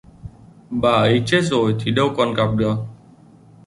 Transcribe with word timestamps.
bà 0.71 0.91
ấy 0.93 1.23
chết 1.25 1.39
rồi 1.43 1.75
thì 1.79 1.91
đâu 1.91 2.13
còn 2.17 2.33
gặp 2.33 2.47
được 2.57 2.75